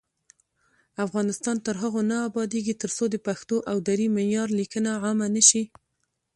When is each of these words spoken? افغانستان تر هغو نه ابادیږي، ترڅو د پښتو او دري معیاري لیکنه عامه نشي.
افغانستان 1.05 1.55
تر 1.65 1.75
هغو 1.83 2.01
نه 2.11 2.17
ابادیږي، 2.29 2.73
ترڅو 2.81 3.03
د 3.11 3.15
پښتو 3.27 3.57
او 3.69 3.75
دري 3.87 4.07
معیاري 4.15 4.53
لیکنه 4.61 4.89
عامه 5.03 5.27
نشي. 5.35 5.63